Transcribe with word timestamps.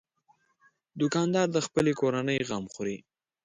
دوکاندار 0.99 1.47
د 1.51 1.57
خپلې 1.65 1.91
کورنۍ 1.99 2.39
غم 2.49 2.65
خوري. 2.73 2.97